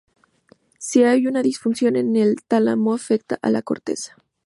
Si 0.79 1.03
hay 1.03 1.27
una 1.27 1.43
disfunción 1.43 1.95
en 1.95 2.15
el 2.15 2.37
tálamo, 2.47 2.95
afecta 2.95 3.37
a 3.39 3.51
la 3.51 3.61
corteza. 3.61 4.15